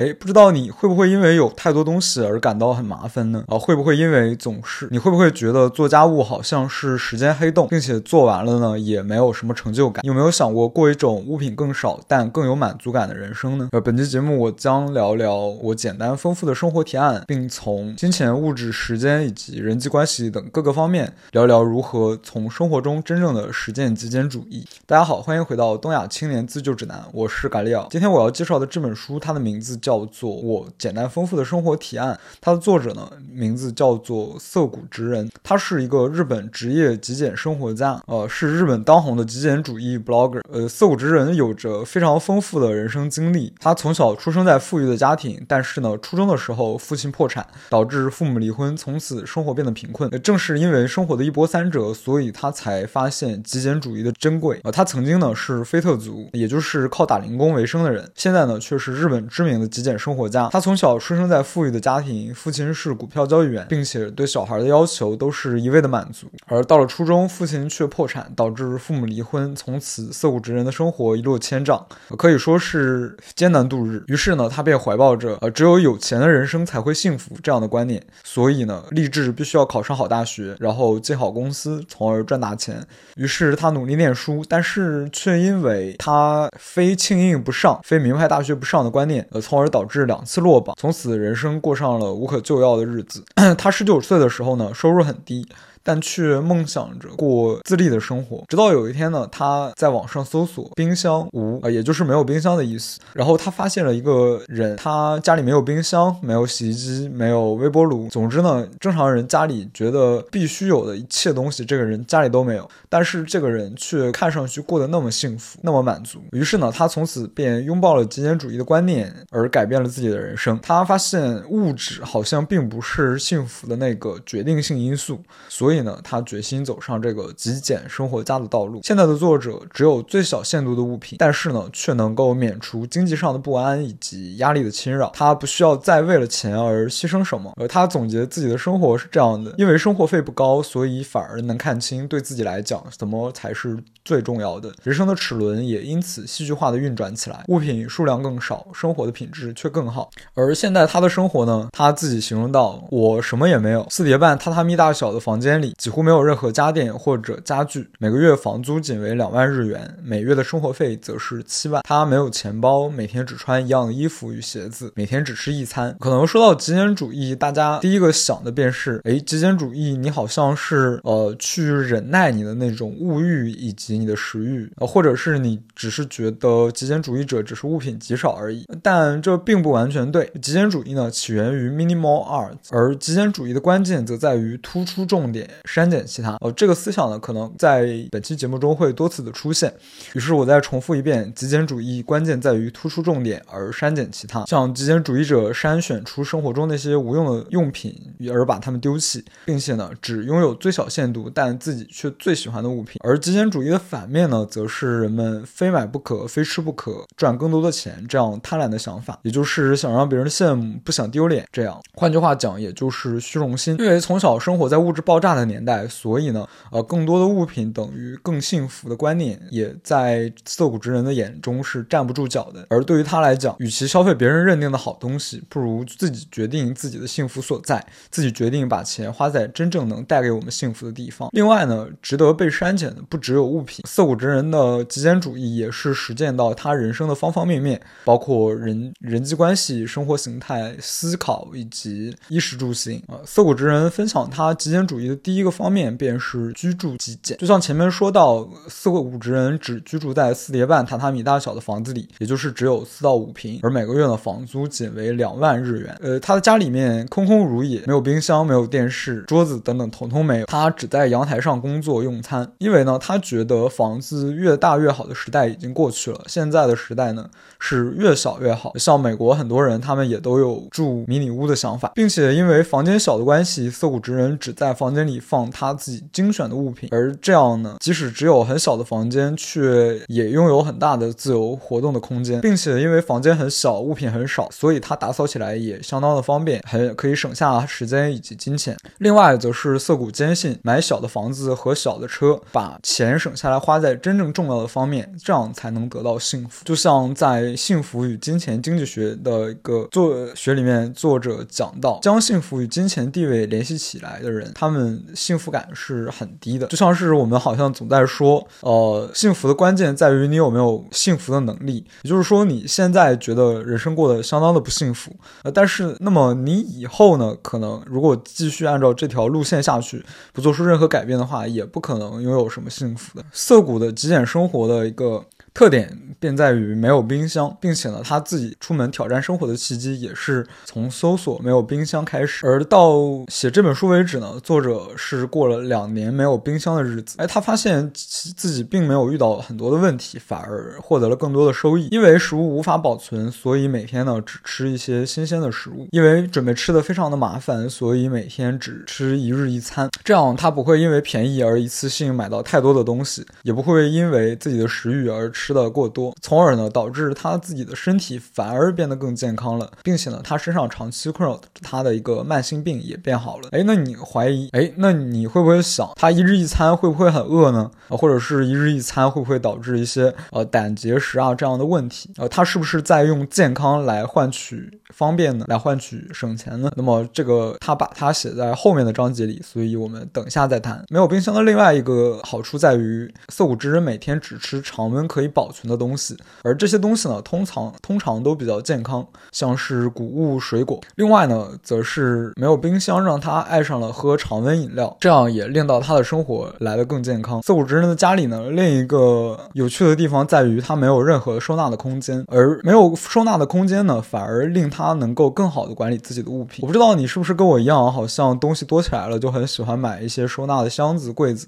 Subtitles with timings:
[0.00, 3.44] 哎，不知道你会不会因为有太多东西而感到很麻烦呢？
[3.48, 10.02] 啊，会不会因为总是你会不会觉得做家务好像是时间黑洞，并且做完了呢也没有什么成就感？
[10.06, 13.68] 有没有想过过一种物品更少但更有满足感的人生呢？
[13.72, 24.66] 呃，本期节目我将聊聊我简单丰富的生活提案，并从金钱、物质、时间以及人际关系等各个方面聊聊如何从生活中真正的实践极简主义。
[24.86, 27.86] 大家好，欢迎回到东亚青年自救指南，我是嘎利奥。
[27.90, 40.42] 今天我要介绍的这本书，它的名字叫叫做《我简单丰富的生活提案》，它的作者呢名字叫做涩谷直人，他是一个日本职业极简生活家，呃，是日本当红的极简主义 blogger。
[40.48, 50.08] 呃，涩谷直人有着非常丰富的人生经历，他从小出生在富裕的家庭，但是呢，初中的时候父亲破产，导致父母离婚，从此生活变得贫困。
[50.22, 54.60] 正是因为生活的一波三折，所以他才发现极简主义的珍贵。
[54.62, 60.48] 呃，他曾经呢是菲特族，也就是靠打零工为生的人，现在呢却是日本知名的极极简生活家。
[60.52, 66.26] 他从小出生在富裕的家庭，父亲是股票交易员，并且对小孩的要求都是一味的满足。
[66.46, 71.86] 而到了初中，父亲却破产，导致父母离婚，从此涩谷直人的生活一落千丈，
[72.18, 74.04] 可以说是艰难度日。
[74.08, 82.84] 于是呢，他便怀抱着呃只有有钱的人生才会幸福这样的观念，所以呢，立志必须要考上好大学，然后进好公司，从而赚大钱。
[83.16, 93.22] 于是他努力念书，但是却因为他非庆应不上，非名牌大学不上的观念，呃，从而导致两次落榜，从此人生过上了无可救药的日子。
[93.56, 95.46] 他十九岁的时候呢，收入很低。
[95.82, 98.44] 但却梦想着过自立的生活。
[98.48, 103.00] 直到有一天呢，他在网上搜索“冰箱无”，啊，也就是没有冰箱的意思。
[103.12, 108.08] 然后他发现了一个人，他家里没有冰箱，没有洗衣机，没有微波炉。
[108.08, 112.68] 总之呢，正常人家里觉得必须有的一切东西，这个人家里都没有。
[112.88, 116.22] 但是这个人却看上去过得那么幸福，那么满足。
[116.32, 120.58] 于是呢，他从此便拥抱了极简主义的观念，而改变了自己的人生。
[120.62, 128.80] 他发现物质好像并不是幸福的那个决定性因素，所以所以呢，他决心走上这个极简生活家的道路。
[128.82, 135.12] 现在的作者只有最小限度的物品，但是呢，却能够免除经济上的不安以及压力的侵扰。
[135.14, 137.52] 他不需要再为了钱而牺牲什么。
[137.54, 144.72] 而他总结自己的生活是这样的：因为生活费不高，所以反而能看清对自己来讲什么才是最重要的。
[144.82, 147.44] 人生的齿轮也因此戏剧化的运转起来。
[147.46, 150.10] 物品数量更少，生活的品质却更好。
[150.34, 155.59] 而现在他的生活呢，他自己形容到：我什么也没有，四叠半榻榻米大小的房间。
[155.60, 161.82] 里几乎没有任何家电或者家具，每个月房租仅为两万日元，每月的生活费则是七万。
[161.84, 165.94] 他没有钱包，每天只穿一样的衣服与鞋子，每天只吃一餐。
[165.98, 178.66] 可能说到极简主义，大家第一个想的便是，哎，极简主义，你好像是呃去忍耐你的那种物欲以及你的食欲，呃，或者是你只是觉得极简主义者只是物品极少而已。
[178.82, 180.30] 但这并不完全对。
[180.40, 185.49] 极简主义呢，起源于 minimal art，而极简主义的关键则在于突出重点。
[185.64, 189.72] 删减其他哦，这个思想呢，可能在本期节目中会多次的出现。
[190.14, 194.44] 于是我再重复一遍：极简主义关键在于突出重点而删减其他。
[194.46, 197.94] 像极简主义者筛选出生活中那些无用的用品，
[198.32, 203.00] 而把它们丢弃，并且呢，只拥有最小限度但自己却最喜欢的物品。
[203.02, 211.44] 而极简主义的反面呢，则是人们非买不可、非吃不可、赚更多的钱这样贪婪的想法，也就是想让别人羡慕，不想丢脸。
[211.50, 213.76] 这样，换句话讲，也就是虚荣心。
[213.80, 215.39] 因为从小生活在物质爆炸的。
[215.40, 222.66] 的年代，所以呢，呃，更多的物品等于更幸福的观念，也在涩谷直人的眼中是站不住脚的。
[222.68, 231.28] 而对于他来讲，与其消费别人认定的好东西，不如自己决定自己的幸福所在，自己决定把钱花在真正能带给我们幸福的地方。
[231.32, 243.02] 另外呢，值得被删减的不只有物品，涩谷直人的极简主义也是实践到他人生的方方面面，包括人人际关系、生活形态、思考以及衣食住行。
[243.08, 245.40] 啊，涩谷直人分享他极简主义的第。
[245.40, 255.96] 一个方面便是居住极简，就像前面说到，四个五职人只居住在四叠半榻榻米大小的房子里，也就是只有四到五平，而每个月的房租仅为两万日元。
[256.02, 260.44] 呃，他的家里面空空如也，没有冰箱，没有电视、桌子等等，统统没有。
[260.44, 267.26] 他只在阳台上工作用餐，因为呢，他觉得房子越大越好的时代已经过去了，现在的时代呢
[267.58, 268.76] 是越小越好。
[268.76, 275.18] 像美国很多人，他们也都有住迷你屋的想法，并且因为房间小的关系，涩谷职人只在房间里。
[275.20, 288.76] 放他自己精选的物品，而这样呢，即使只有很小的房间，却也拥有很大的自由活动的空间，并且因为房间很小，物品很少，所以他打扫起来也相当的方便，很可以省下时间以及金钱。
[288.98, 296.64] 另外，则是涩谷坚信买小的房子和小的车，把钱省下来花在真正重要的方面，这样才能得到幸福。
[296.64, 306.66] 就像在《幸福与金钱经济学》的一个作学里面，作者讲到，将幸福与金钱地位联系起来的人，他们幸福感是很低的。
[306.66, 311.84] 就像是我们好像总在说，呃，幸福的关键在于你有没有幸福的能力。
[312.02, 323.24] 也就是说，你现在觉得人生过得相当的不幸福，呃，但是那么你以后呢，可能如果继续按照这条路线下去，不做出任何改变的话，也不可能拥有什么幸福的。
[323.32, 325.24] 涩谷的极简生活的一个。
[325.52, 332.46] 特点便在于没有冰箱，并且呢，他自己出门挑战生活的契机也是从搜索没有冰箱开始。
[332.46, 332.94] 而到
[333.28, 337.16] 写这本书为止呢，作者是过了两年没有冰箱的日子。
[337.18, 341.88] 哎，他发现自己并没有遇到很多的问题，反而获得了更多的收益。
[341.90, 345.88] 因为食物无法保存，所以每天呢只吃一些新鲜的食物。
[345.90, 349.90] 因为准备吃的非常的麻烦，所以每天只吃一日一餐。
[350.04, 355.28] 这样他不会因为便宜而一次性买到太多的东西，也不会因为自己的食欲而。
[355.39, 363.48] 吃吃的过多，从而呢导致他自己的身体反而变得更健康了，并且呢他身上长期困扰他的一个慢性病也变好了。
[363.52, 364.50] 哎，那你怀疑？
[364.52, 367.70] 哎，那你会不会想，他一日一餐会不会很饿呢？
[367.88, 372.12] 或者是一日一餐会不会导致一些呃胆结石啊这样的问题？
[372.18, 375.46] 呃，他是不是在用健康来换取方便呢？
[375.48, 376.70] 来换取省钱呢？
[376.76, 380.84] 那么这个他把它写在后面的章节里，所以我们等一下再谈。
[380.90, 385.29] 没有冰箱的另外一个好处在于，涩谷之人每天只吃常温可以。
[385.30, 390.80] 保存的东西，而这些东西呢，通常通常都比较健康，像是谷物、水果。
[390.96, 397.42] 另外呢，则是没有冰箱，让他爱上了喝常温饮料，这样也令到他的生活来得更健康。
[397.42, 406.60] 涩谷之人的家里呢，另一个有趣的地方在于，他没有任何收纳的空间，而没有收纳的空间呢，反而令他能够更好的管理自己的物品。
[406.62, 411.46] 我不知道你是不是跟我一样，好像东西多起来了，就很喜欢买一些收纳的箱子、柜子。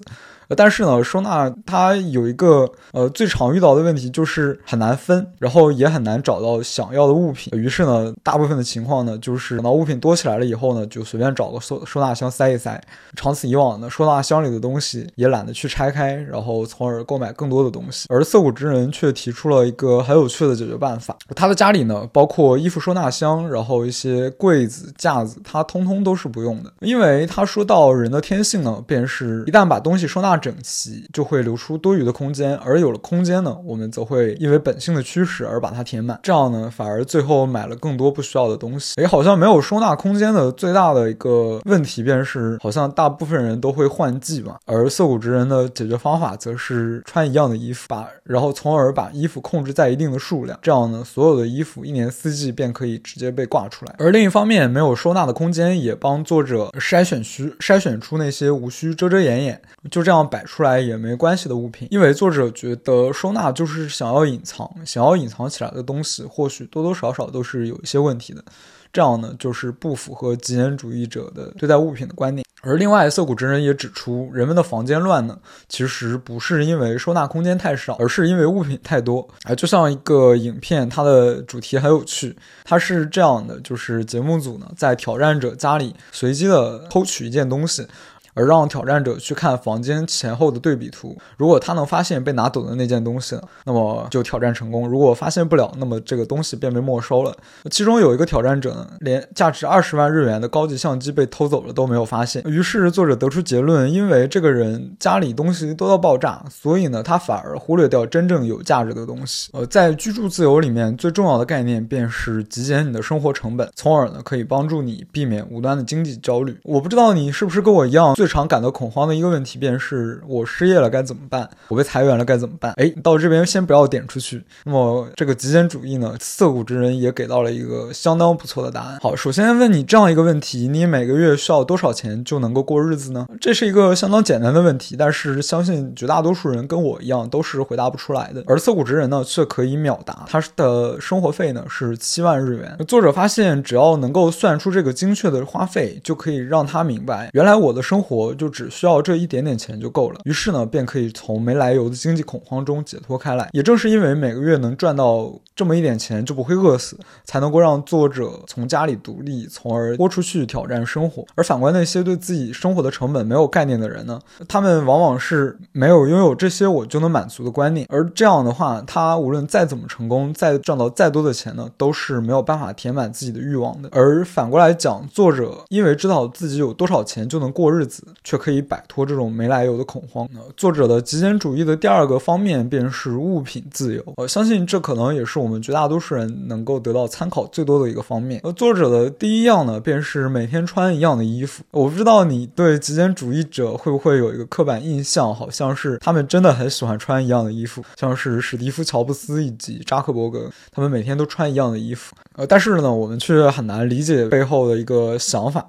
[0.55, 7.57] 但是呢，收纳它有一个呃最常遇到的问题就是很难分，然后也很难找到想要的物品。
[7.57, 12.81] 于是呢，大部分的情况呢，就是等到物品多起来了以后呢，就随便找个收收纳箱塞一塞。
[13.15, 18.07] 长此以往呢，收纳箱里的东西也懒得去拆开，然后从而购买更多的东西。
[18.09, 21.15] 而涩谷之人却提出了一个很有趣的解决办法。
[21.35, 30.32] 他的家里呢，包括衣服收纳箱，然后一些柜子、架子，他通通都是不用的，因为他说到人的天性呢，便是一旦把东西收纳。
[30.37, 38.93] 整齐就会留出多余的空间，而有了空间呢，我们则会因为本性的驱使而把它填满，这样呢，反而最后买了更多不需要的东西。
[39.01, 44.57] 诶，好像没有收纳空间的最大的一个问题便是，好像大部分人都会换季嘛。
[44.65, 53.95] 而涩谷之人的解决方法则是穿一样的衣服，把然后从而把衣服控制在一定的数量，这样呢，所有的衣服一年四季便可以直接被挂出来。
[53.97, 60.22] 而另一方面，没有收纳的空间也帮作者筛选需筛选出那些无需遮遮掩掩，就这样。
[60.27, 68.43] 摆出来也没关系的物品，因为作者觉得收纳就是想要隐藏，想要隐藏起来的东西，或许多多少少都是有一些问题的。
[68.91, 72.45] 这样呢，就是不符合极简主义者的对待物品的观念。
[72.61, 75.37] 而另外，涩谷真人也指出，人们的房间乱呢，
[75.67, 79.27] 其实不是因为收纳空间太少，而是因为物品太多。
[79.43, 82.33] 哎，就像一个影片，它的主题很有趣，
[82.63, 87.85] 它是这样的：就是节目组呢，在挑战者家里随机的偷取一件东西。
[88.33, 97.35] 而让挑战者去看房间前后的对比图，如果他能发现被拿走的那件东西，那么就挑战成功；如果发现不了，那么这个东西便被没收了。
[97.69, 102.43] 其中有一个挑战者呢，连价值二十万日元的高级相机被偷走了都没有发现。
[102.45, 109.49] 于是作者得出结论：因为这个人家里东西多到爆炸，所以呢，他反而忽略掉真正有价值的东西。
[109.53, 116.57] 呃，在居住自由里面，最重要的概念便是极简你的生活成本，从而呢可以帮助你避免无端的经济焦虑。
[116.63, 118.15] 我不知道你是不是跟我一样。
[118.23, 121.49] 最常感到恐慌的一个问题便是我失业了该怎么办？
[121.67, 122.71] 我被裁员了该怎么办？
[122.77, 124.41] 哎，到这边先不要点出去。
[124.63, 128.97] 那么这个极简主义呢，涩谷之人也给到了一个相当不错的答案。
[129.01, 133.27] 好，首先问你这样一个问题：你每个月需要多少钱就能够过日子呢？
[133.41, 138.41] 这是一个相当简单的问题，但是相信绝大多数人跟我一样都是回答不出来的。
[138.47, 140.23] 而涩谷之人呢，却可以秒答。
[140.29, 142.77] 他的生活费呢是七万日元。
[142.87, 148.12] 作者发现，只要能够算出这个精确的花费，就可以让他明白，原来我的生活。
[148.15, 150.19] 活就只需要这一点点钱就够了。
[150.25, 153.49] 于是呢，便可以从没来由的经济恐慌中解脱开来。
[153.53, 161.25] 也正是因为每个月能赚到这么一点钱，就不会饿死，才能够让作者从家里独立，从而豁出去挑战生活。
[161.35, 167.87] 而反观那些对自己生活的成本没有概念的人呢，他们往往是没有拥有这些我就能满足的观念。
[167.89, 173.89] 而这样的话，他无论再怎么成功，再赚到再多的钱呢，都是没有办法填满自己的欲望的。
[173.91, 180.27] 而反过来讲，作者因为知道自己有多少钱就能过日子，却可以摆脱这种没来由的恐慌。
[180.55, 184.03] 作者的极简主义的第二个方面便是物品自由。
[184.17, 188.41] 我相信这可能也是我们绝大多数人能够得到参考最多的一个方面。
[188.43, 191.63] 而作者的第一样呢，便是每天穿一样的衣服。
[191.71, 202.15] 我不知道你对极简主义者会不会有一个刻板印象，好像是他们真的很喜欢穿一样的衣服，像是史蒂夫·乔布斯以及扎克伯格，他们每天都穿一样的衣服。
[202.35, 205.65] 呃，但是呢，我们却很难理解背后的一个想法。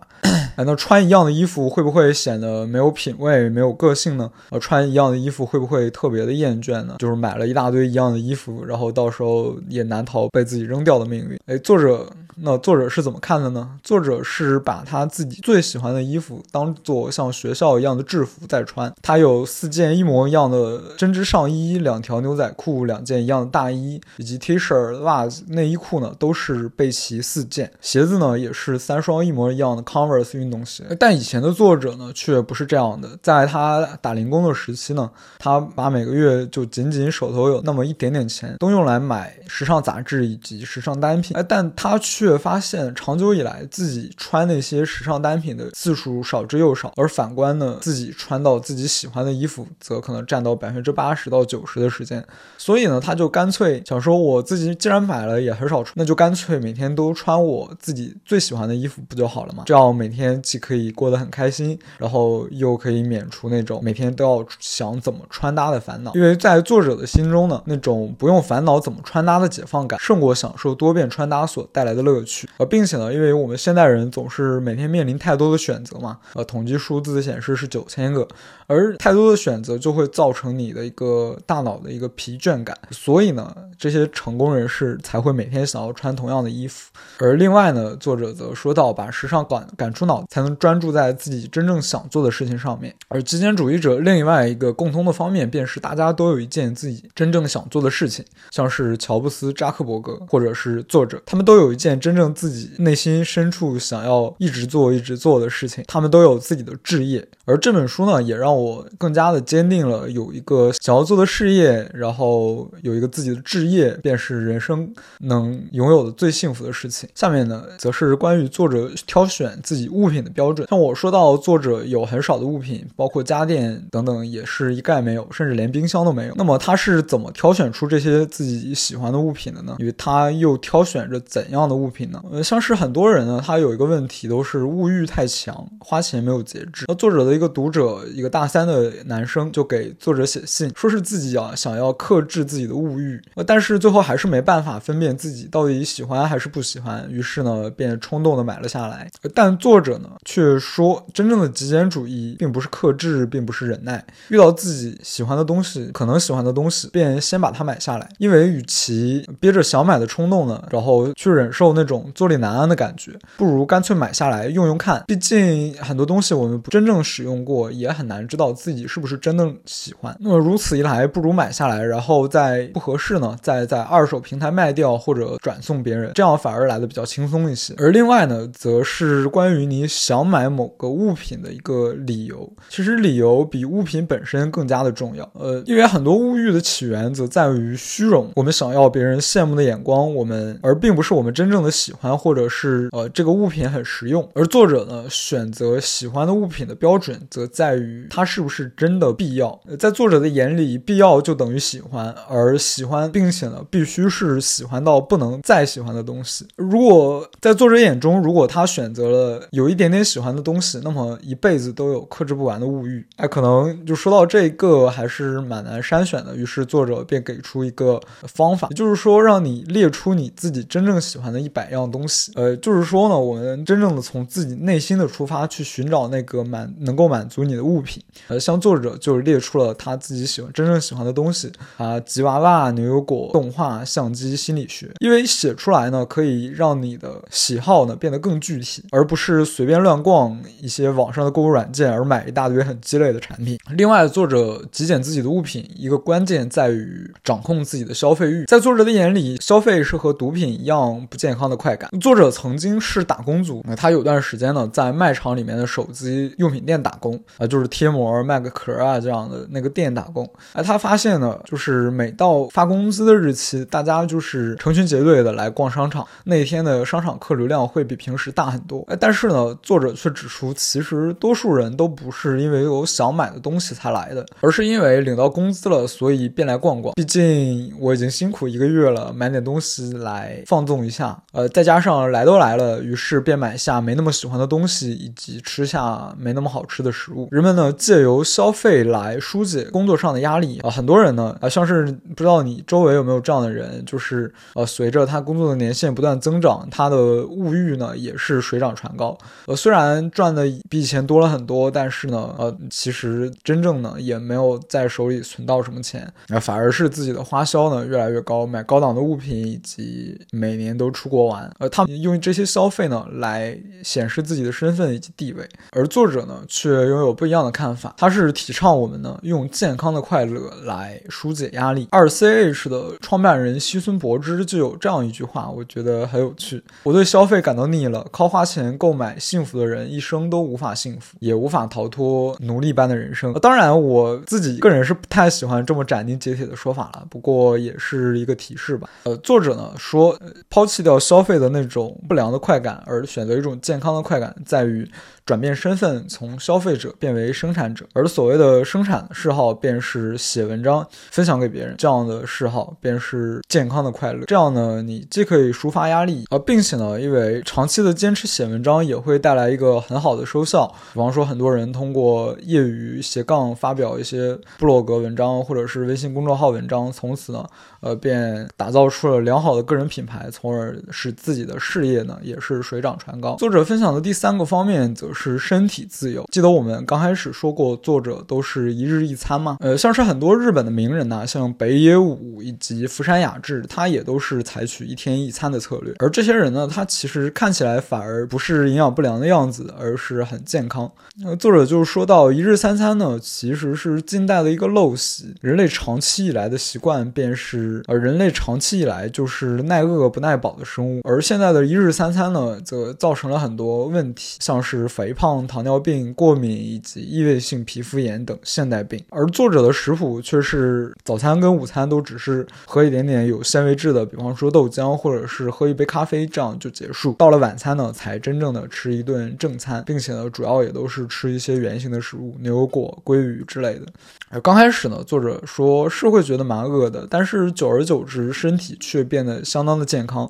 [0.59, 4.31] 那穿一样的衣服会不会显得没有品味、没有个性呢？
[4.51, 6.97] 呃，穿一样的衣服会不会特别的厌倦呢？
[6.99, 11.39] 就是买了一大堆一样的衣服，然后到时候也难逃被自己扔掉的命运。
[11.47, 12.07] 哎，作者。
[12.37, 13.79] 那作者是怎么看的呢？
[13.85, 18.93] 作者是把他自己最喜欢的衣服当做像学校一样的制服在穿。
[19.01, 27.71] 他有四件一模一样的针织上衣，两条牛仔裤，两件一样的大衣，以及 T 恤、袜子、内衣裤呢，都是备齐四件。
[27.81, 30.85] 鞋子呢，也是三双一模一样的 Converse 运动鞋。
[31.01, 33.19] 但以前的作者呢，却不是这样的。
[33.21, 41.37] 在他打零工的时期呢，他把每个月就仅仅手头有那么一点点钱，都用来买时尚杂志以及时尚单品。
[41.37, 42.35] 哎，但他却。
[42.45, 52.23] 发现长久以来自己穿那些时尚单品的次数少之又少，而反观呢，自己穿到自己喜欢的衣服则可能占到百分之八十到九十的时间。
[52.59, 59.63] 所以呢，他就干脆想说，我自己既然买了也很少穿，那就干脆每天都穿我自己最喜欢的衣服不就好了吗？
[59.65, 66.13] 这样每天既可以过得很开心，然后又可以免除那种每天都要想怎么穿搭的烦恼。
[66.15, 72.25] 因为在作者的心中呢，那种不用烦恼怎么穿搭的解放感，胜过享受多变穿搭所带来的乐。
[72.25, 78.27] 趣，呃，并且呢，因为我们现代人总是每天面临太多的选择嘛，呃，统计数字显示是九千个，
[78.67, 86.91] 而太多的选择就会造成你的一个大脑的一个疲倦感，所以呢，这些成功人士才会每天想要穿同样的衣服。
[87.19, 92.95] 而另外呢，作者则说到，把时尚赶赶出脑，才能专注在自己真正想做的事情上面。
[93.09, 101.95] 而极简主义者另外一个共通的方面，便是大家都有一件自己真正想做的事情，像是乔布斯、扎克伯格，或者是作者，他们都有一件。
[102.05, 107.27] 真正自己内心深处想要一直做、一直做的事情，他们都有自己的志业。
[107.47, 117.09] 而这本书呢，也让我更加的坚定了有一个想要做的事业，然后有一个自己的置业，便是人生能拥有的最幸福的事情。
[117.15, 120.69] 下面呢，则是关于作者挑选自己物品的标准。
[120.69, 126.35] 像我说到，作者有很少的物品，包括家电等等，也是一概没有，甚至连冰箱都没有。
[126.37, 129.77] 那么他是怎么挑选出这些自己喜欢的物品的呢？
[129.79, 131.85] 因为他又挑选着怎样的物？
[131.95, 132.21] 品呢？
[132.33, 136.87] 呃，像是很多人呢，他有一个问题，都是物欲太强，花钱没有节制。
[136.89, 149.11] 那作者的一个读者，一个大大三的男生，就给作者写信，说是自己啊想要克制自己的物欲，但是最后还是没办法分辨自己到底喜欢还是不喜欢，于是呢，便冲动的买了下来。
[149.35, 161.83] 但作者呢，却说，真正的极简主义并不是克制，并不是忍耐，遇到自己喜欢的东西，可能喜欢的东西，便先把它买下来，因为与其憋着想买的冲动呢，然后去忍受那。
[161.85, 165.05] 种坐立难安的感觉，不如干脆买下来用用看。
[165.07, 170.17] 毕竟很多东西我们不真正使用过，也很难知道自己是不是真的喜欢。
[170.19, 177.75] 那么如此一来，不如买下来，然后再不合适呢，再在二手平台卖掉或者转送别人，这样反而来的比较轻松一些。
[177.77, 182.51] 而另外呢，则是关于你想买某个物品的一个理由。
[182.71, 185.31] 其实理由比物品本身更加的重要。
[185.35, 191.75] 呃，因为很多物欲的起源则在于虚荣，我们想要别人羡慕的眼光，我们而并不是我们真正的。
[191.75, 199.59] 喜欢或者是呃这个物品很实用，而作者呢选择喜欢的物品的标准则在于它是不是真的必要。
[199.79, 206.47] 在作者的眼里，必要就等于喜欢，而喜欢并且呢必须是喜欢到不能再喜欢的东西。
[206.57, 213.07] 如果在作者眼中，如果他选择了有一点点喜欢的东西，那么一辈子都有克制不完的物欲。
[213.17, 216.37] 哎，可能就说到这个还是蛮难筛选的。
[216.37, 221.49] 于是作者便给出一个方法，也就是说让你列出你自己真正喜欢的一。
[221.55, 222.33] 百样东西。
[222.35, 228.03] 呃，就是说呢，我们真正的从自己内心的出发去寻找那个满能够满足你的物品。
[228.29, 234.91] 呃，像作者就是列出了他自己喜欢真正喜欢的东西啊，吉娃娃、牛油果、动画、相机、心理学。
[235.01, 243.59] 因为写出来呢，可以让你的喜好呢变得更具体，而不是随便乱逛一些网上的购物软件而买一大堆很鸡肋的产品。
[243.77, 248.45] 另外，作者极简自己的物品，一个关键在于掌控自己的消费欲。
[248.47, 251.91] 在作者的眼里，消费是和毒品一样不健康的快感。
[252.01, 260.29] 作者曾经是打工族，他有段时间呢在卖场里面的手机用品店打工啊，就是贴膜、卖个壳啊这样的那个店打工。
[260.53, 268.85] 哎，他发现呢，就是每到发工资的日期，大家就是成群结队的来逛商场，那天的商场客流量会比平时大很多。
[268.89, 276.95] 哎，但是呢，作者却指出，其实多数人都不是因为有想买的东西才来的，而是因为领到工资了，所以便来逛逛。
[276.95, 281.23] 毕竟我已经辛苦一个月了，买点东西来放纵一下。
[281.33, 287.29] 呃，再加上来都来了，于是便买下没那么喜欢的东西，以及吃下没那么好吃的食物。
[287.31, 290.71] 人们呢，借借由消费来疏解工作上的压力啊。
[290.71, 299.17] 很多人呢，啊，像是不知道你周围有没有这样的人，就是呃，随着他工作的年限不断增长，他的物欲呢也是水涨船高。
[299.47, 311.49] 呃，虽然赚的比以前多了很多，但是呢，呃，其实真正呢也没有在手里存到什么钱，啊，反而是自己的花销呢越来越高，买高档的物品以及每年都出国玩。
[311.61, 321.89] 呃，他们用这些消费呢来显示自己的身份以及地位，而作者呢却拥有不一样的看法，他是提倡我们呢用健康的快乐来疏解压力。
[321.91, 326.63] 二 C H 的创办人西村博之就有这样一句话，我觉得很有趣。
[326.83, 333.33] 我对消费感到腻了，靠花钱购买幸福的人一生都无法幸福，也无法逃脱奴隶般的人生。
[333.35, 338.89] 当然，我自己个人是不太喜欢这么斩钉截铁的说法了，不过也是一个提示吧。
[339.05, 344.89] 呃，作者呢说，抛弃掉消费的那种不良的快感，而选择一种健康的快感，在于。
[345.27, 354.25] 转变身份，从消费者变为生产者，而所谓的生产嗜好便是写文章分享给别人，这样的嗜好便是健康的快乐。
[354.27, 360.67] 这样呢，你既可以抒发压力，而，并且呢，因为长期的坚持写文章也会带来一个很好的收效。
[360.93, 367.45] 比方说，很多人通过业余斜杠发表一些部落格文章或者是微信公众号文章，从此呢，
[367.81, 373.37] 呃，便打造出了良好的个人品牌，从而使自己的事业呢也是水涨船高。
[373.37, 375.15] 作者分享的第三个方面则。
[375.17, 376.25] 是身体自由。
[376.33, 379.59] 记得我们刚开始说过，作者都是一日一餐吗？
[379.61, 385.95] 呃，像是很多日本的名人呐，像北野武以及福山雅治，他也都是采取一天一餐的策略。
[386.01, 390.91] 而这些人呢，他其实看起来反而不是营养不良的样子，而是很健康。
[391.25, 395.33] 呃，作者就是说到，一日三餐呢，其实是近代的一个陋习。
[395.41, 401.01] 人类长期以来的习惯便是，呃，人类长期以来就是耐饿不耐饱的生物。
[401.05, 405.05] 而现在的一日三餐呢，则造成了很多问题，像是肥。
[405.05, 417.13] 肥胖、糖尿病、过敏以及异位性性皮肤炎等现代病，而作者的食谱却是早餐跟午餐都只是喝一点点有纤维质的，比方说豆浆，或者是喝一杯咖啡，这样就结束。
[417.13, 424.41] 到了晚餐呢，才真正的吃一顿正餐，并且呢，主要也都是吃一些圆形的食物，牛油果、鲑鱼之类的。
[424.41, 430.29] 刚开始呢，作者说是会觉得蛮饿的，但是久而久之，身体却变得相当的健康。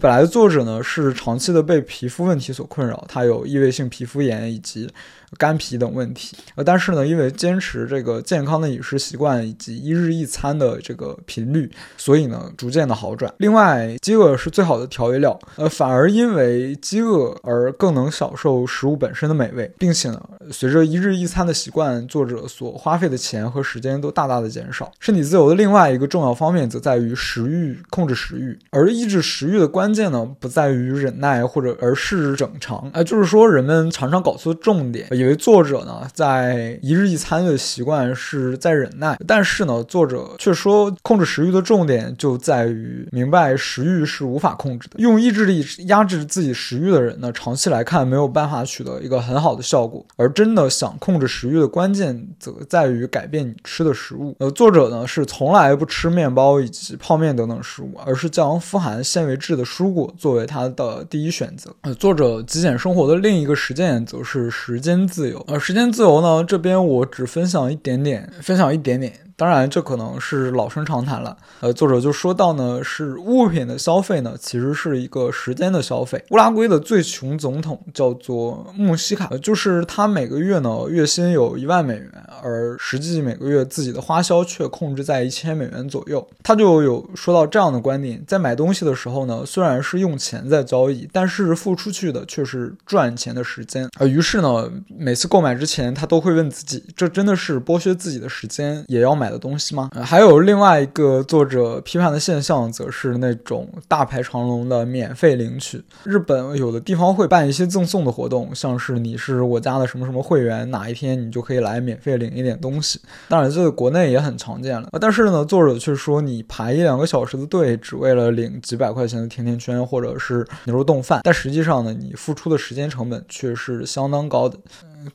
[0.00, 4.90] 本来作者呢是长期的被皮肤问题所困扰，他有异位性皮肤炎以及。
[5.38, 13.32] 干皮等问题，呃，但是呢，因为坚持这个健康的饮食习惯以及一日一餐的这个频率，所以呢，逐渐的好转。
[13.38, 24.90] 另外，饥饿是最好的调味料，呃，反而因为饥饿而更能享受食物本身的美味，并且呢，随着一日一餐的习惯，作者所花费的钱和时间都大大的减少。
[24.98, 35.06] 身体自由的另外一个重要方面，则在于食欲控制食欲，而抑制食欲的关键呢，不在于忍耐或者而是整肠，哎，就是说人们常常搞错重点。
[35.20, 44.94] 以为作者呢在一日一餐的习惯是在忍耐，但是呢，作者却说控制食欲的重点就在于明白食欲是无法控制的。
[44.98, 50.02] 用意志力压制自己食欲的人呢，长期来看没有办法取得一个很好的效果。
[50.16, 54.34] 而真的想控制食欲的关键，则在于改变你吃的食物。
[54.38, 61.70] 呃，作者呢是从来不吃面包以及泡面等等食物，而是将富含纤维质的蔬果作为他的第一选择。
[61.82, 65.09] 呃，作者极简生活的另一个实践，则是时间。
[65.10, 66.44] 自由，呃，时间自由呢？
[66.44, 69.12] 这边我只分享一点点，分享一点点。
[69.40, 71.34] 当然，这可能是老生常谈了。
[71.60, 76.22] 呃，作者就说到呢，是物品的消费呢，其实是一个时间的消费。
[76.28, 86.28] 乌拉圭的最穷总统叫做穆希卡，就是他每个月呢月薪有一万美元，而实际每个月自己的花销却控制在一千美元左右。
[86.42, 93.88] 他就有说到这样的观点：在买东西的时候呢，虽然是用钱在交易，但是付出去的却是赚钱的时间。
[93.98, 99.90] 而于是呢，每次购买之前，他都会问自己：这真的是剥削自己的时间也要买的东西吗？
[100.02, 105.82] 还有另外一个作者批判的现象，则是那种大排长龙的免费领取。
[106.04, 113.00] 日本有的地方会办一些赠送的活动，像是你是我家的什么什么会员，哪一天你就可以来免费领一点东西。
[113.28, 114.88] 当然，这个国内也很常见了。
[115.00, 124.58] 但是呢，作者却说你排一两个小时的队，只为了领几百块钱的甜甜圈或者是牛肉冻饭，但实际上呢，你付出的时间成本却是相当高的。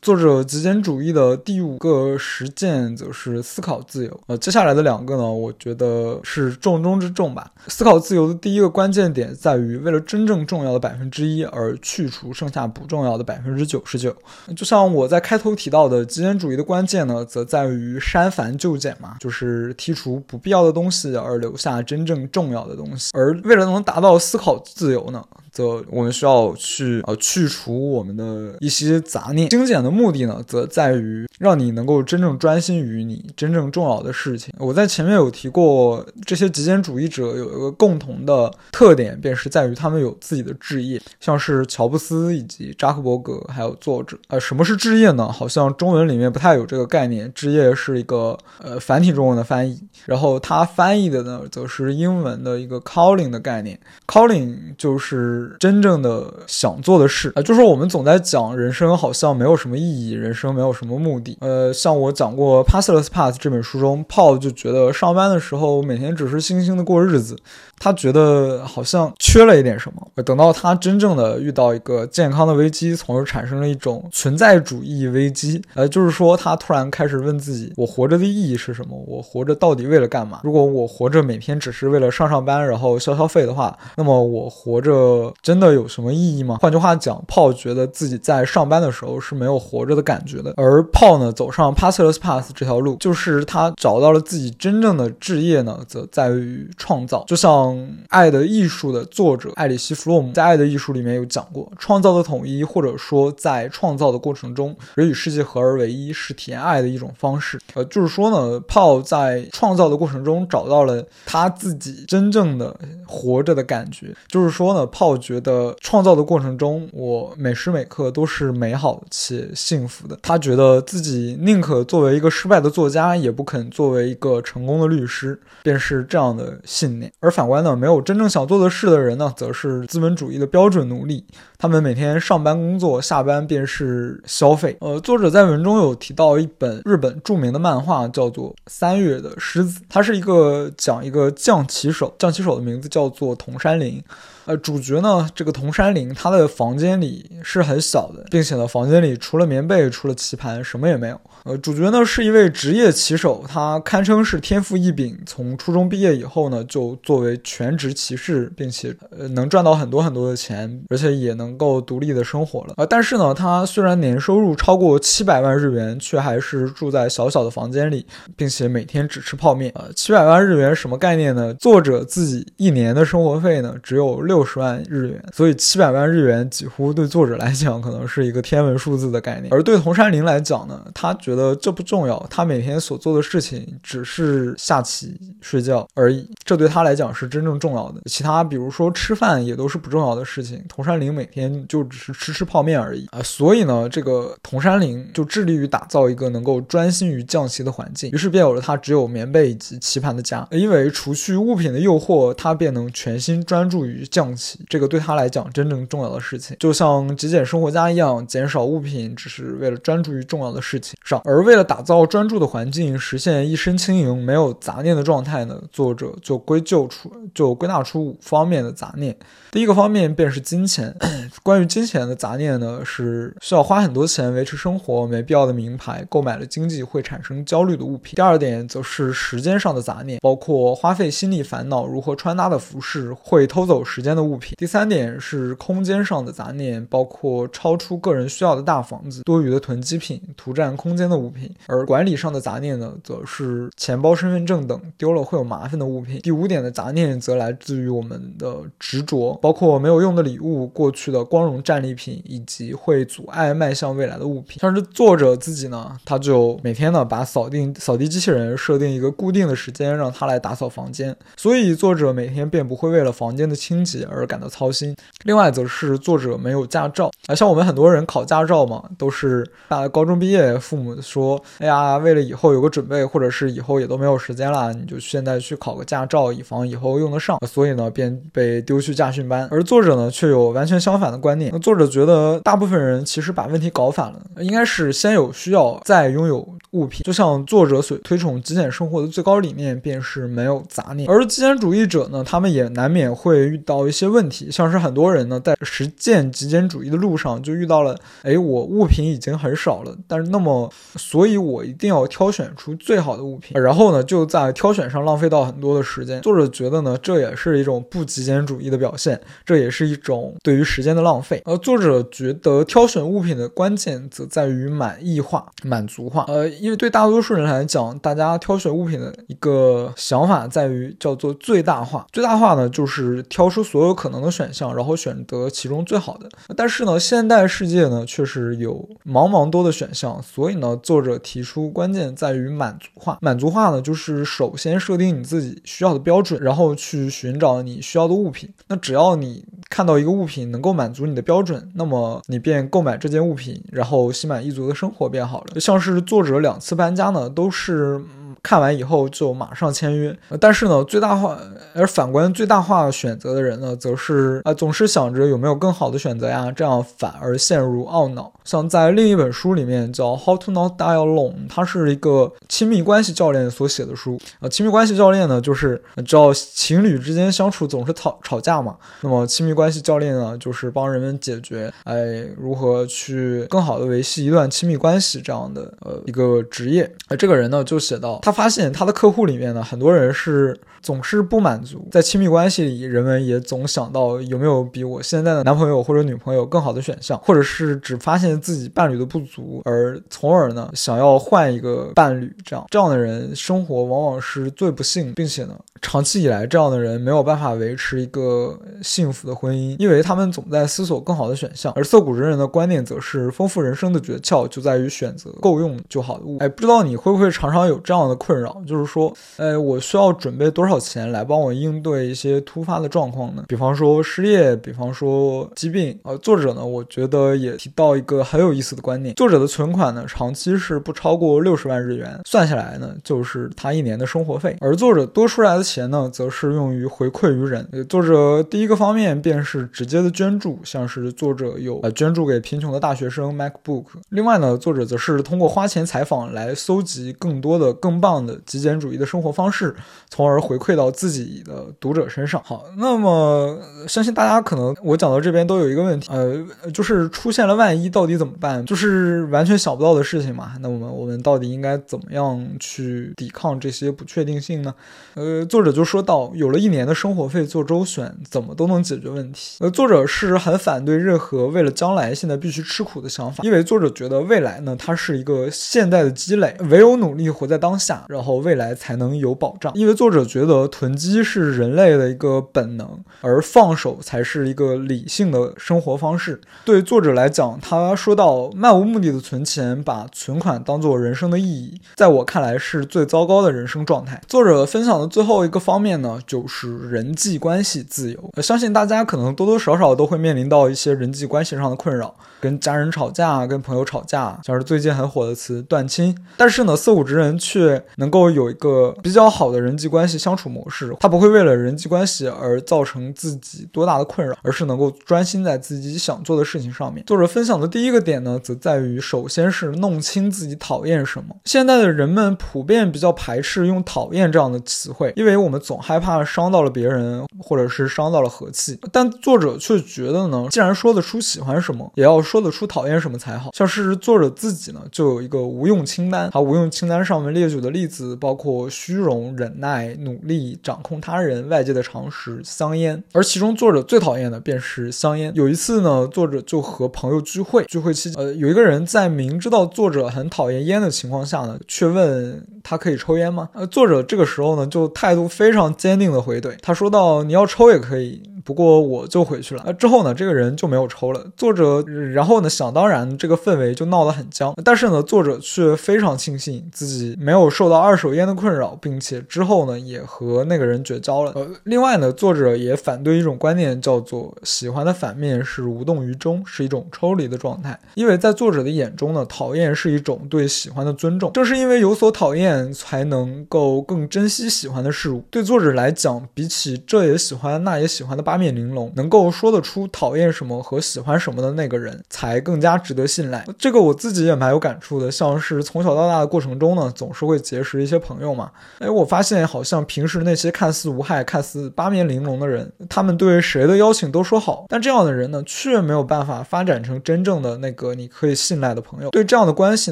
[0.01, 4.19] 作者极简主义的第五个实践则是思考自由。
[4.27, 7.51] 呃，接下来的两个呢，我觉得是重中之重吧。
[7.67, 14.15] 思考自由的第一个关键点在于，为了真正重要的百分之一而去除剩下不重要的百分之九十九。
[14.55, 23.11] 就像我在开头提到的，极简主义的关键呢，则在于删繁就简嘛，就是剔除不必要的东西，而留下真正重要的东西。
[23.13, 25.23] 而为了能达到思考自由呢？
[25.55, 29.47] 则我们需要去呃去除我们的一些杂念。
[29.47, 34.53] 精简的目的呢，则在于让你能够真正专心于你真正重要的事情。
[34.59, 44.17] 我在前面有提过，这些极简主义者有一个共同的特点，便是在于他们有自己的置业，像是乔布斯以及扎克伯格，还有作者。
[44.27, 45.31] 呃，什么是置业呢？
[45.31, 47.31] 好像中文里面不太有这个概念。
[47.33, 53.79] 置业是一个呃繁体中文的翻译，然后他翻译的呢，则是英文的一个 calling 的概念。
[54.05, 55.44] calling 就是。
[55.59, 61.37] 真正的想做的事啊，就是我们总在讲人生好像没有什么意义，人生没有什么目的。
[61.41, 67.35] 呃，像我讲过《Passless Path》这本书中，Paul 就觉得上班的时候每天只是星星的过日子。
[67.77, 70.23] 他觉得好像缺了一点什么。
[70.23, 75.61] 等到他真正的遇到一个健康的危机，从而产生了一种存在主义危机。
[75.73, 78.97] 呃，就是说他突然开始问自己：我活着的意义是什么？
[79.05, 80.39] 我活着到底为了干嘛？
[80.43, 86.57] 如果我活着每天只是为了上上班，然后消消费的话，那么我活着真的有什么意义吗？
[86.61, 90.53] 换句话讲，炮觉得自己在上班的时候是没有活着的感觉的。
[90.57, 97.23] 而炮呢，走上 passless path 这条路，就是他找到了自己真正的置业呢，则在于创造。
[97.27, 97.55] 就像。
[98.09, 107.59] 《爱的艺术》的作者艾里希·弗洛姆在《爱的艺术》里面有讲过，创造的统一，或者说在创造的过程中，人与世界合而为一，是体验爱的一种方式。
[107.73, 114.15] 呃，就是说呢，炮在创造的过程中找到了他自己真正的活着的感觉。
[114.27, 120.15] 就是说呢，炮觉得创造的过程中，我每时每刻都是美好且幸福的。
[120.21, 127.11] 他觉得自己宁可作为一个失败的作家，也不肯作为一个成功的律师，便是这样的信念。
[127.19, 127.75] 而反观呢？
[127.75, 131.25] 没有真正想做的事的人呢，则是资本主义的标准奴隶。
[131.57, 134.77] 他们每天上班工作，下班便是消费。
[134.81, 144.03] 呃，作者在文中有提到一本日本著名的漫画，叫做《三月的狮子》，它是一个讲一个将棋手，将棋手的名字叫做桐山林。
[144.45, 151.19] 呃，主角呢，这个桐山林，他的房间里是很小的，并且呢，房间里除了棉被，除了棋盘，什么也没有。
[151.45, 155.17] 呃，主角呢是一位职业棋手，他堪称是天赋异禀。
[155.25, 162.75] 从初中毕业以后呢，就作为全职棋士，并且呃能赚到很多很多的钱，而且也能够独立的生活了。
[162.77, 168.05] 呃，但是呢，他虽然年收入超过七百万日元，却还是住在小小的房间里，
[168.35, 169.71] 并且每天只吃泡面。
[169.73, 171.51] 呃，七百万日元什么概念呢？
[171.55, 174.34] 作者自己一年的生活费呢，只有六。
[174.35, 179.47] 六十万日元，所以七百万日元几乎对作者来讲可能是一个天文数字的概念。
[179.49, 188.01] 而对桐山林来讲呢，他觉得这不重要，他每天所做的事情只是下棋、睡觉而已，这对他来讲是真正重要的。
[188.07, 190.61] 其他比如说吃饭也都是不重要的事情。
[190.67, 200.45] 桐山林每天就只是吃吃泡面而已啊，所以呢，这个桐山林就致力于打造一个能够专心于降棋的环境，于是便有了他只有棉被以及棋盘的家。
[200.51, 204.24] 因为除去物品的诱惑，他便能全心专注于降。
[204.69, 211.21] 这个对他来讲真正重要的事情，就像极简生活家一样，减少物品只是为了专注于重要的事情上。
[211.25, 215.61] 而为了打造专注的环境，实现一身轻盈、没有杂念的状态呢？
[215.71, 219.17] 作者就归咎出，就归纳出五方面的杂念。
[219.55, 220.93] 第一个方面便是金钱。
[221.41, 228.15] 关于金钱的杂念呢，是需要花很多钱维持生活，没必要的名牌，购买了经济会产生焦虑的物品。
[228.17, 234.13] 第二点则是时间上的杂念，包括花费心力烦恼如何穿搭的服饰会偷走时间。
[234.13, 234.55] 的物品。
[234.57, 241.49] 第三点是空间上的杂念，包括超出个人需要的大房子、多余的囤积品、图占空间的物品。
[241.67, 246.19] 而管理上的杂念呢，则是钱包、身份证等丢了会有麻烦的物品。
[246.21, 254.59] 第五点的杂念则来自于我们的执着，包括没有用的礼物、过去的光荣战利品，以及会阻碍迈向未来的物品。
[254.59, 264.95] 像是作者自己呢，他就每天呢把扫地扫地机器人设定一个固定的时间，让他来打扫房间，所以作者每天便不会为了房间的清洁而感到操心。
[265.25, 277.37] 另外，则是作者没有驾照啊，像我们很多人考驾照嘛，都是大高中毕业，父母说，哎呀，为了以后有个准备，或者是以后也都没有时间了，你就现在去考个驾照，以防以后用得上。
[277.47, 279.34] 所以呢，便被丢去驾训班。
[279.51, 281.51] 而作者呢，却有完全相反的观念。
[281.59, 287.01] 作者觉得，大部分人其实把问题搞反了，应该是先有需要，再拥有物品。
[287.03, 291.09] 就像作者所推崇极简生活的最高理念，便是没有杂念。
[291.09, 306.21] 而极简主义者呢，他们也难免会遇到一些问题，像是很多人呢，在实践极简主义的路上就遇到了，哎，我物品已经很少了，但是那么，所以我一定要挑选出最好的物品，然后呢，就在挑选上浪费到很多的时间。
[306.21, 309.14] 作者觉得呢，这也是一种不极简主义的表现，
[309.45, 311.41] 这也是一种对于时间的浪费。
[311.45, 316.25] 而作者觉得挑选物品的关键则在于满意化、满足化。
[316.27, 322.05] 呃，因为对大多数人来讲，大家挑选物品的一个想法在于叫做最大化。
[322.11, 326.29] 最大化呢，就是挑出所有可能的选项，然后选择其中最好的。
[326.55, 333.17] 但是呢，现代世界呢，确实有茫茫多的选项，所以呢，作者提出关键在于满足化。
[333.21, 338.49] 满足化呢，就是首先设定你自己需要的标准，然后去寻找你需要的物品。
[338.67, 345.47] 那只要你看到一个物品能够满足你的标准，那么你便购买这件物品，然后心满意足的生活便好了。
[345.53, 348.01] 就像是作者两次搬家呢，都是。
[348.45, 351.35] 看完以后就马上签约，但是呢，最大化
[351.73, 358.31] 而反观最大化选择的人呢，则是啊总是想着有没有更好的选择呀，这样反而陷入懊恼。
[358.43, 364.19] 像在另一本书里面叫《How to Not Die Alone》，它是一个亲密关系教练所写的书。
[364.39, 376.95] 呃，亲密关系教练呢，就是知道情侣之间相处总是吵吵架嘛，那么亲密关系教练呢，就是帮人们解决，哎，如何去更好的维系一段亲密关系这样的呃一个职业。
[377.07, 378.34] 呃，这个人呢就写到他。
[378.35, 392.35] 发现他的客户里面呢，很多人是总是不满足，在亲密关系里，人们也总想到有没有比我现在的男朋友或者女朋友更好的选项，或者是只发现自己伴侣的不足，而从而呢想要换一个伴侣。
[392.43, 401.71] 这样这样的人生活往往是最不幸，并且呢，长期以来这样的人没有办法维持一个幸福的婚姻，因为他们总在思索更好的选项。
[401.75, 406.37] 而涩谷人人的观念则是，丰富人生的诀窍就在于选择够用就好的物。
[406.39, 408.15] 哎，不知道你会不会常常有这样的。
[408.25, 413.43] 困扰就是说，呃，我需要准备多少钱来帮我应对一些突发的状况呢？
[413.47, 415.95] 比方说失业，比方说疾病。
[416.03, 424.57] 呃，作者呢，我觉得也提到一个很有意思的观念：作者的存款呢，长期是不超过六十万日元，算下来呢，就是他一年的生活费。
[424.59, 427.67] 而作者多出来的钱呢，则是用于回馈于人。
[427.87, 433.85] 作者第一个方面便是直接的捐助，像是作者有呃捐助给贫穷的大学生 MacBook。
[434.09, 438.14] 另外呢，作者则是通过花钱采访来搜集更多的更棒。
[438.15, 439.75] 样的极简主义的生活方式，
[440.09, 442.41] 从而回馈到自己的读者身上。
[442.43, 448.65] 好，那么相信大家可能我讲到这边都有一个问题，呃，就是出现了万一到底怎么办？
[448.65, 450.53] 就是完全想不到的事情嘛。
[450.61, 454.73] 那我们我们到底应该怎么样去抵抗这些不确定性呢？
[455.15, 459.57] 呃，作者就说到，有了一年的生活费做周旋，怎么都能解决问题。
[459.59, 468.04] 呃，作者是很反对任何为了将来现在必须吃苦的想法，因为作者觉得未来呢，它是一个现代的积累，唯有努力活在当下。
[468.07, 476.39] 然后未来才能有保障，因为作者觉得囤积是人类的一个本能，而放手才是一个理性的生活方式。
[476.63, 484.21] 对作者来讲，他说到漫无目的的存钱，把存款当做人生的意义，在我看来是最糟糕的人生状态。
[484.27, 488.31] 作者分享的最后一个方面呢，就是人际关系自由。
[488.41, 496.15] 相信大家可能多多少少都会面临到一些人际关系上的困扰，跟家人吵架，跟朋友吵架，像是最近很火的词断亲。
[496.37, 497.83] 但是呢，色谷之人却。
[497.97, 507.03] 能够有一个比较好的人际关系相处模式，他不会为了人际关系而造成自己多大的困扰，而是能够专心在自己想做的事情上面。
[507.05, 511.35] 作者分享的第一个点呢，则在于首先是弄清自己讨厌什么。
[511.45, 518.79] 现在的人们普遍比较排斥用“讨厌”这样的词汇，因为我们总害怕伤到了别人，或者是伤到了和气。
[518.91, 523.51] 但作者却觉得呢，既然说得出喜欢什么，也要说得出讨厌什么才好。
[523.53, 527.69] 像是作者自己呢，就有一个无用清单，他无用清单上面列举的。
[527.75, 533.03] 例子包括虚荣、忍耐、努力、掌控他人、外界的常识、香烟。
[533.11, 535.31] 而其中作者最讨厌的便是香烟。
[535.35, 543.49] 有一次呢，作者就和朋友聚会，聚会期间，呃，有一个人在明知道作者很讨厌烟的情况下呢，却问他可以抽烟吗？
[543.53, 549.63] 呃，作者这个时候呢，就态度非常坚定的回怼，他说道：“你要抽也可以。”不过我就回去了。
[549.65, 551.25] 呃，之后呢，这个人就没有抽了。
[551.35, 551.81] 作者，
[552.13, 554.53] 然后呢，想当然，这个氛围就闹得很僵。
[554.63, 561.31] 但是呢，作者却非常庆幸自己没有受到二手烟的困扰，并且之后呢，也和那个人绝交了。
[561.33, 567.79] 呃，另外呢，作者也反对一种观念，叫做喜欢的反面是无动于衷，是一种抽离的状态。
[567.95, 571.31] 因为在作者的眼中呢，讨厌是一种对喜欢的尊重。
[571.33, 575.23] 正是因为有所讨厌，才能够更珍惜喜欢的事物。
[575.31, 583.45] 对作者来讲，比起这也喜欢那也喜欢的八八面玲珑，能够说得出讨厌什么和喜欢什么的那个人，才更加值得信赖。
[583.57, 588.51] 这个我自己也蛮有感触的，像是从小到大的过程中呢，总是会结识一些朋友嘛。
[588.79, 599.11] 哎，我发现好像平时那些看似无害、看似八面玲珑的人，他们对谁的邀请都说好，但这样的人呢，却没有办法发展成真正的那个你可以信赖的朋友。
[599.11, 599.91] 对这样的关系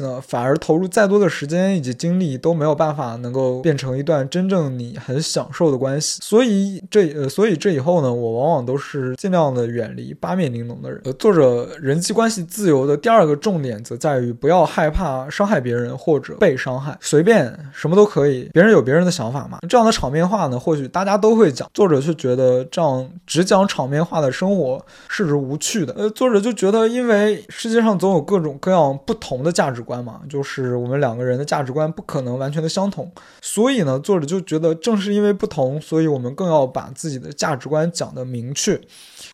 [0.00, 6.18] 呢，反而投入再多的时间以及精力，都没有办法能够变成一段真正你很享受的关系。
[6.22, 11.00] 所以这呃，所以这以后呢，我往往都是尽量的远离八面玲珑的人。
[11.04, 19.58] 呃，作者人际关系自由的第二个重点，则在于不要害怕伤害别人或者被伤害，随便什么都可以，别人有别人的想法嘛。
[19.68, 25.94] 这样的场面话呢，或许大家都会讲，作者却觉得这样只讲场面话的生活是无趣的。
[25.94, 38.80] 呃，作者就觉得，因为世界上总有各种各样不同的价值观嘛，就是我们两个人的价值观不可能完全的相同，所以呢，作者就觉得正是因为不同，所以我们更要把自己的价值观讲得明确。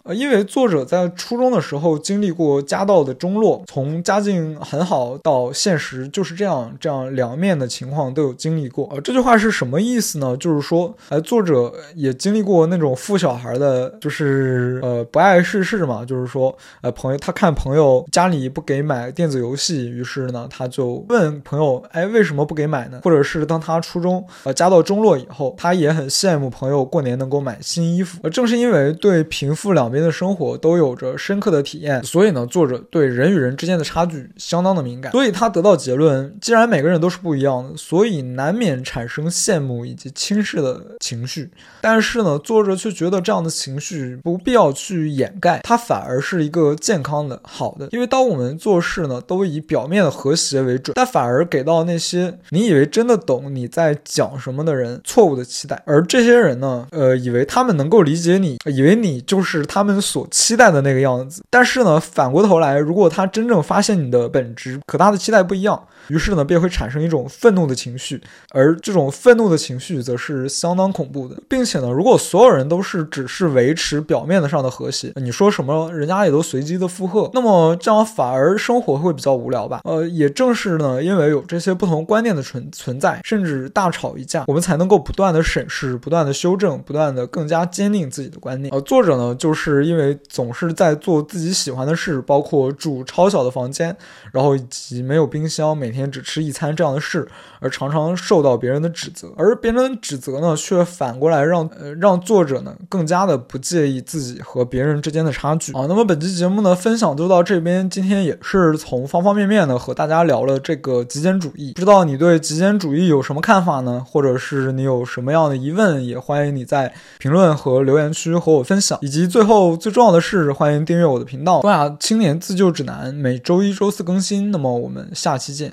[0.05, 8.89] 呃，因为作者在初中的时候经历过家道的中落，从家境很好到现实就是这样，这样两面的情况都有经历过。
[8.91, 10.35] 呃，这句话是什么意思呢？
[10.39, 23.01] 就是说，呃，作者也经历过那种富小孩的，就是呃不爱世事嘛，就是说，呃，朋友他看朋友家里不给买电子游戏，于是呢他就问朋友，哎，为什么不给买呢？
[23.05, 28.19] 或者是当他初中呃家道中落以后，他也很羡慕朋友过年能够买新衣服。
[28.23, 35.11] 呃，正是因为对贫富两边的生活都有着深刻的体验，所以呢，作者对人与人之间的差距相当的敏感。
[35.13, 41.51] 所以他得到结论：既然每个人都是不一样的，所以难免产生羡慕以及轻视的情绪。
[41.81, 47.89] 但是呢，作者却觉得这样的情绪不必要去掩盖，它反而是一个健康的、好的。
[47.91, 61.43] 因为当我们做事呢，都以表面的和谐为准，但反而给到那些你以为真的懂你在讲什么的人错误的期待，而这些人呢，呃，以为他们能够理解你，以为你就是他他们所期待的那个样子。
[61.49, 65.83] 但是呢，反过头来，如果他真正发现你的本质，可他的期待不一样。
[66.11, 68.21] 于是呢，便会产生一种愤怒的情绪，
[68.51, 79.83] 而这种愤怒的情绪则是相当恐怖的，并且呢，如果所有人都是只是维持表面的上的和谐，你说什么人家也都随机的附和，那么这样反而生活会比较无聊吧？
[79.85, 88.75] 呃，也正是呢，因为有这些不同观念的存存在，甚至大吵一架，我们才能够不断的审视、不断的修正、不断的更加坚定自己的观念。
[88.75, 93.97] 呃，作者呢，就是因为总是在做自己喜欢的事，包括住超小的房间，
[94.33, 96.00] 然后以及没有冰箱，每天。
[96.09, 97.27] 只吃一餐这样的事，
[97.59, 105.87] 而常常受到别人的指责，而别人的指责呢，却反过来让呃让作者呢更加的不介意自己和别人之间的差距啊。
[105.89, 107.89] 那么本期节目呢，分享就到这边。
[107.91, 114.05] 今天也是从方方面面的和大家聊了这个极简主义，不知道你对极简主义有什么看法呢？
[114.07, 118.99] 或者是你有什么样的疑问，也欢迎你在评论和留言区和我分享。
[119.03, 124.51] 以及最后最重要的是，欢迎订阅我的频道《东亚青年自救指南》，每周一、周四更新。
[124.51, 125.69] 那么我们下期见。